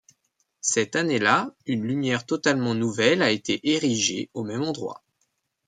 Cette 0.61 0.95
année-là, 0.95 1.53
une 1.67 1.83
lumière 1.83 2.25
totalement 2.25 2.73
nouvelle 2.73 3.21
a 3.21 3.29
été 3.29 3.59
érigée 3.69 4.31
au 4.33 4.43
même 4.43 4.63
endroit. 4.63 5.03